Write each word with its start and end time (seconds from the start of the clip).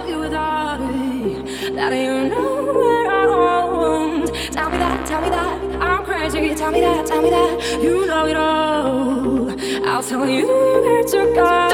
Have 0.00 0.08
you 0.08 0.30
thought 0.30 0.80
it? 0.80 1.74
That 1.74 1.92
you 1.92 2.28
know 2.30 2.72
what 2.72 3.06
I 3.06 3.26
want. 3.26 4.34
Tell 4.50 4.70
me 4.70 4.78
that, 4.78 5.06
tell 5.06 5.20
me 5.20 5.28
that. 5.28 5.82
I'm 5.82 6.04
crazy. 6.04 6.54
Tell 6.54 6.70
me 6.70 6.80
that, 6.80 7.06
tell 7.06 7.20
me 7.20 7.28
that. 7.28 7.82
You 7.82 8.06
know 8.06 8.26
it 8.26 8.34
all. 8.34 9.50
I'll 9.86 10.02
tell 10.02 10.26
you 10.26 10.46
where 10.46 11.02
to 11.04 11.34
go. 11.34 11.69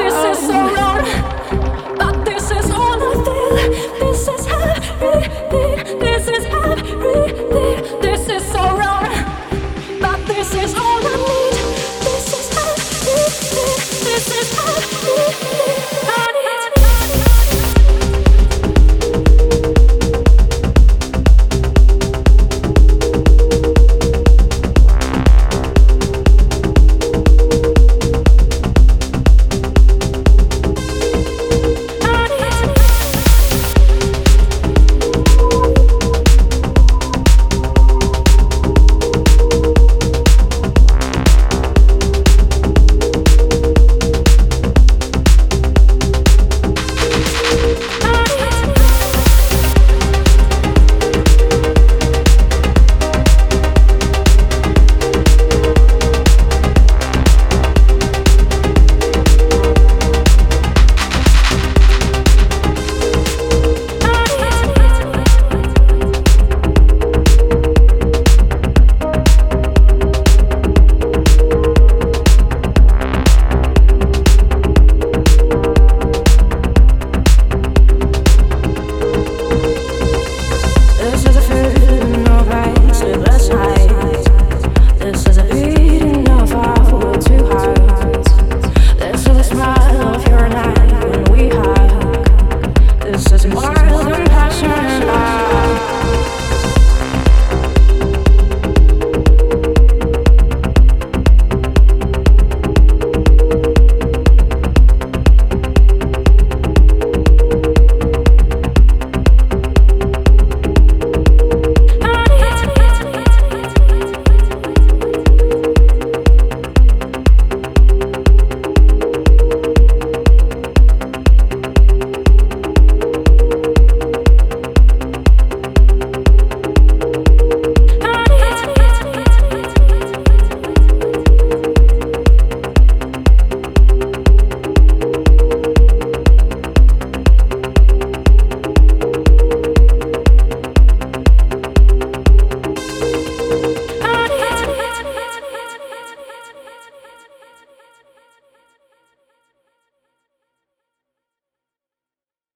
rhythm, 93.89 94.25
passion, 94.25 94.71
and. 94.71 96.76